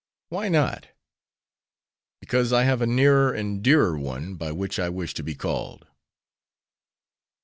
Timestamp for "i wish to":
4.79-5.21